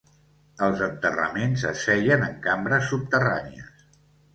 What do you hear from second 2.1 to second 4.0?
en cambres subterrànies.